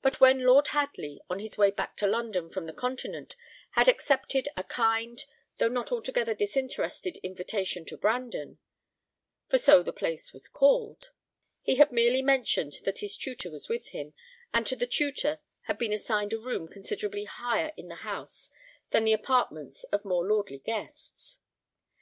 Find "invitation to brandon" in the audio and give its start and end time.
7.18-8.56